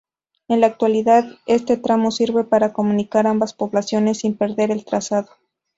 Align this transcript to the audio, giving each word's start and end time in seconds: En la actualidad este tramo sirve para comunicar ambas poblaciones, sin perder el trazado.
En 0.47 0.61
la 0.61 0.65
actualidad 0.65 1.25
este 1.45 1.77
tramo 1.77 2.09
sirve 2.09 2.43
para 2.43 2.73
comunicar 2.73 3.27
ambas 3.27 3.53
poblaciones, 3.53 4.17
sin 4.17 4.35
perder 4.35 4.71
el 4.71 4.83
trazado. 4.83 5.29